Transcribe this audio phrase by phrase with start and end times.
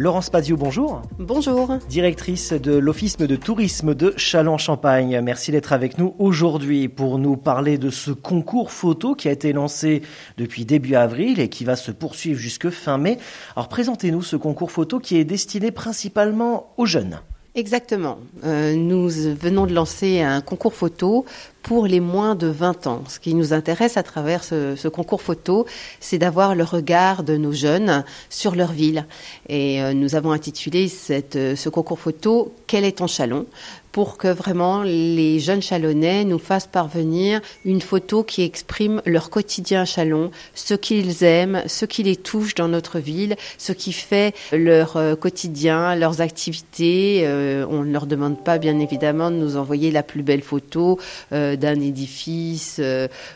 [0.00, 1.02] Laurence Padio, bonjour.
[1.18, 1.76] Bonjour.
[1.88, 5.20] Directrice de l'Office de tourisme de Châlons-Champagne.
[5.24, 9.52] Merci d'être avec nous aujourd'hui pour nous parler de ce concours photo qui a été
[9.52, 10.02] lancé
[10.36, 13.18] depuis début avril et qui va se poursuivre jusque fin mai.
[13.56, 17.18] Alors présentez-nous ce concours photo qui est destiné principalement aux jeunes.
[17.56, 18.18] Exactement.
[18.44, 21.24] Euh, nous venons de lancer un concours photo
[21.68, 23.04] pour les moins de 20 ans.
[23.08, 25.66] Ce qui nous intéresse à travers ce, concours photo,
[26.00, 29.04] c'est d'avoir le regard de nos jeunes sur leur ville.
[29.50, 33.44] Et euh, nous avons intitulé cette, euh, ce concours photo Quel est ton chalon?
[33.98, 39.82] pour que vraiment les jeunes chalonnais nous fassent parvenir une photo qui exprime leur quotidien
[39.82, 44.34] à Chalon, ce qu'ils aiment, ce qui les touche dans notre ville, ce qui fait
[44.52, 47.22] leur euh, quotidien, leurs activités.
[47.24, 51.00] Euh, on ne leur demande pas bien évidemment de nous envoyer la plus belle photo
[51.32, 52.80] euh, d'un édifice,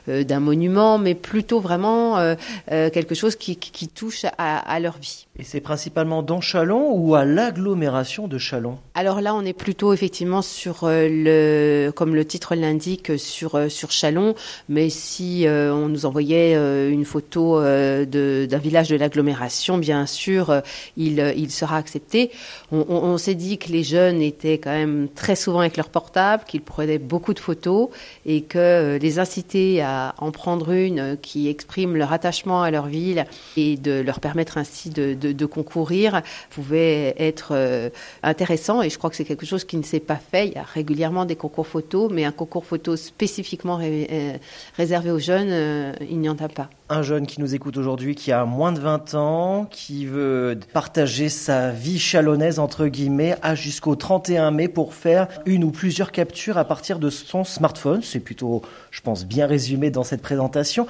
[0.07, 2.35] d'un monument, mais plutôt vraiment
[2.69, 5.27] quelque chose qui, touche à, à, leur vie.
[5.39, 9.95] Et c'est principalement dans Chalon ou à l'agglomération de Chalon Alors là, on est plutôt
[9.95, 14.35] effectivement sur euh, le, comme le titre l'indique, sur euh, sur Chalon.
[14.69, 20.61] Mais si euh, on nous envoyait une photo d'un village de l'agglomération, bien sûr,
[20.99, 22.31] il il sera accepté.
[22.71, 26.63] On, s'est dit que les jeunes étaient quand même très souvent avec leur portable, qu'ils
[26.63, 27.89] prenaient beaucoup de photos
[28.27, 33.25] et que les inciter à en prendre une qui exprime leur attachement à leur ville
[33.57, 37.91] et de leur permettre ainsi de, de, de concourir pouvait être
[38.23, 38.83] intéressant.
[38.83, 40.63] Et je crois que c'est quelque chose qui ne s'est pas fait il y a
[40.63, 44.37] régulièrement des concours photos, mais un concours photo spécifiquement euh,
[44.77, 46.69] réservé aux jeunes, euh, il n'y en a pas.
[46.89, 51.29] Un jeune qui nous écoute aujourd'hui, qui a moins de 20 ans, qui veut partager
[51.29, 56.59] sa vie chalonnaise, entre guillemets, a jusqu'au 31 mai pour faire une ou plusieurs captures
[56.59, 58.03] à partir de son smartphone.
[58.03, 60.87] C'est plutôt, je pense, bien résumé dans cette présentation.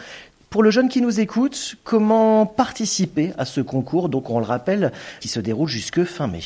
[0.52, 4.92] Pour le jeune qui nous écoute, comment participer à ce concours, donc on le rappelle,
[5.18, 6.42] qui se déroule jusque fin mai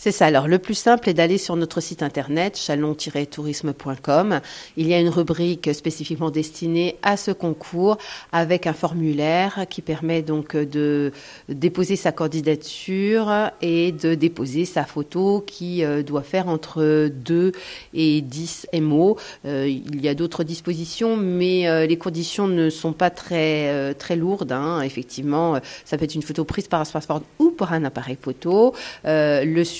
[0.00, 0.26] c'est ça.
[0.26, 4.40] Alors, le plus simple est d'aller sur notre site internet, chalon-tourisme.com.
[4.76, 7.98] Il y a une rubrique spécifiquement destinée à ce concours
[8.30, 11.10] avec un formulaire qui permet donc de
[11.48, 17.50] déposer sa candidature et de déposer sa photo qui euh, doit faire entre 2
[17.92, 19.16] et 10 MO.
[19.46, 24.14] Euh, il y a d'autres dispositions, mais euh, les conditions ne sont pas très, très
[24.14, 24.52] lourdes.
[24.52, 24.80] Hein.
[24.82, 28.74] Effectivement, ça peut être une photo prise par un smartphone ou par un appareil photo.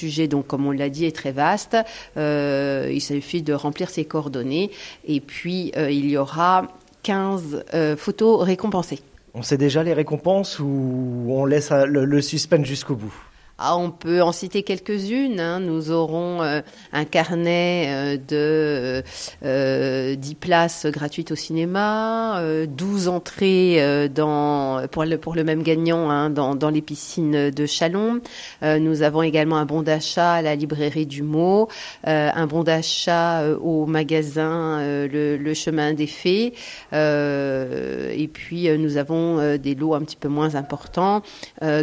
[0.08, 1.76] Sujet, donc comme on l'a dit, est très vaste.
[2.16, 4.70] Euh, il suffit de remplir ses coordonnées
[5.06, 6.68] et puis euh, il y aura
[7.02, 9.00] 15 euh, photos récompensées.
[9.34, 13.14] On sait déjà les récompenses ou on laisse le suspense jusqu'au bout?
[13.60, 15.40] Ah, on peut en citer quelques-unes.
[15.40, 15.58] Hein.
[15.58, 16.60] Nous aurons euh,
[16.92, 19.02] un carnet euh, de
[19.44, 25.64] euh, 10 places gratuites au cinéma, 12 euh, entrées dans, pour, le, pour le même
[25.64, 28.20] gagnant hein, dans, dans, les piscines de Chalon.
[28.62, 31.68] nous avons également un bon d'achat à la librairie du Mot,
[32.04, 36.52] un bon d'achat au magasin le, le, Chemin des Fées.
[36.92, 41.22] et puis nous avons des lots un petit peu moins importants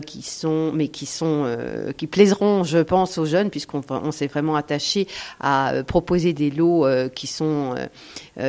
[0.05, 4.27] qui sont, mais qui sont euh, qui plaiseront, je pense, aux jeunes, puisqu'on on s'est
[4.27, 5.07] vraiment attaché
[5.39, 7.75] à euh, proposer des lots euh, qui sont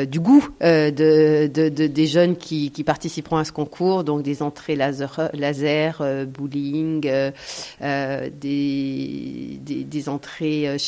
[0.09, 0.91] du goût de,
[1.47, 7.09] de, de, des jeunes qui, participeront à ce concours, donc des entrées laser, laser bowling,
[8.41, 10.81] des, entrées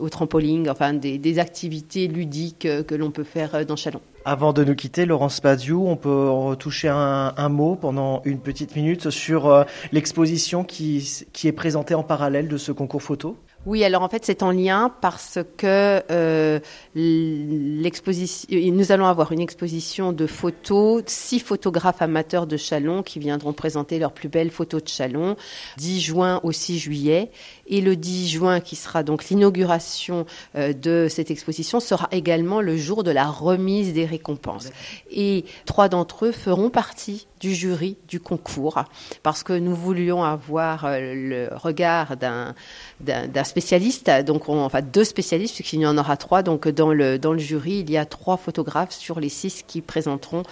[0.00, 4.00] au trampoline, enfin des, des activités ludiques que l'on peut faire dans Chalon.
[4.24, 9.10] Avant de nous quitter, Laurence Padiou, on peut retoucher un, mot pendant une petite minute
[9.10, 13.36] sur euh, l'exposition qui est présentée en parallèle de ce concours photo?
[13.64, 16.58] Oui, alors en fait c'est en lien parce que euh,
[16.96, 23.52] l'exposition, nous allons avoir une exposition de photos, six photographes amateurs de Chalon qui viendront
[23.52, 25.36] présenter leurs plus belles photos de Chalon,
[25.76, 27.30] 10 juin au 6 juillet,
[27.68, 30.26] et le 10 juin qui sera donc l'inauguration
[30.56, 34.70] euh, de cette exposition sera également le jour de la remise des récompenses.
[35.10, 38.84] Et trois d'entre eux feront partie du jury du concours
[39.22, 42.54] parce que nous voulions avoir euh, le regard d'un
[43.00, 46.42] d'un spécialiste, donc on, enfin deux spécialistes puisqu'il y en aura trois.
[46.42, 49.82] Donc dans le dans le jury, il y a trois photographes sur les six qui
[49.82, 50.42] présenteront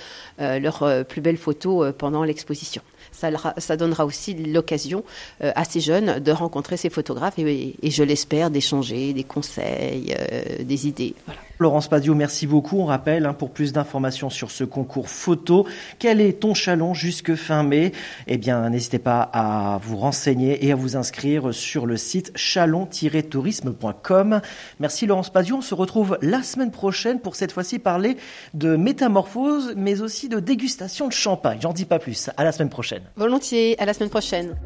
[0.41, 2.83] euh, leurs euh, plus belles photos pendant l'exposition.
[3.13, 5.05] Ça, donnera aussi l'occasion
[5.41, 10.15] à ces jeunes de rencontrer ces photographes et, et je l'espère d'échanger des conseils,
[10.61, 11.15] des idées.
[11.27, 11.41] Voilà.
[11.61, 12.79] Laurence Padio, merci beaucoup.
[12.79, 15.67] On rappelle, hein, pour plus d'informations sur ce concours photo,
[15.99, 17.93] quel est ton chalon jusque fin mai?
[18.27, 24.41] Eh bien, n'hésitez pas à vous renseigner et à vous inscrire sur le site chalon-tourisme.com.
[24.81, 25.57] Merci Laurence Padio.
[25.57, 28.17] On se retrouve la semaine prochaine pour cette fois-ci parler
[28.55, 31.59] de métamorphose, mais aussi de dégustation de champagne.
[31.61, 32.31] J'en dis pas plus.
[32.39, 33.03] À la semaine prochaine.
[33.17, 33.79] Volontiers.
[33.79, 34.57] À la semaine prochaine.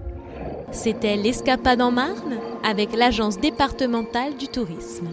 [0.70, 5.08] C'était l'Escapade en Marne avec l'Agence départementale du tourisme.